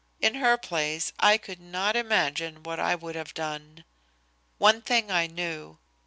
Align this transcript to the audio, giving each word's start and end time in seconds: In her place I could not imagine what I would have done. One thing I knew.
In 0.19 0.33
her 0.33 0.57
place 0.57 1.13
I 1.19 1.37
could 1.37 1.59
not 1.61 1.95
imagine 1.95 2.63
what 2.63 2.79
I 2.79 2.95
would 2.95 3.13
have 3.13 3.35
done. 3.35 3.83
One 4.57 4.81
thing 4.81 5.11
I 5.11 5.27
knew. 5.27 5.77